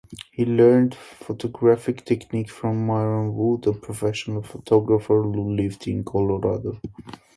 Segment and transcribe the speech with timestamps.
[0.31, 6.79] He learned photographic technique from Myron Wood, a professional photographer who lived in Colorado.